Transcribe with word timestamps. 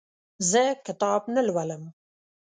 زه 0.49 0.63
کتاب 0.85 1.21
نه 1.35 1.41
لولم. 1.47 1.83